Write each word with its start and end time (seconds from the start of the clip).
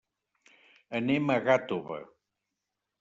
Anem 1.01 1.29
a 1.35 1.37
Gàtova. 1.49 2.01